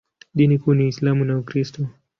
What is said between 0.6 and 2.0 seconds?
ni Uislamu na Ukristo.